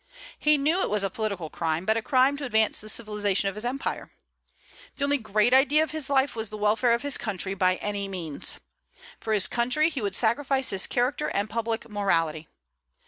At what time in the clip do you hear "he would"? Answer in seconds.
9.91-10.15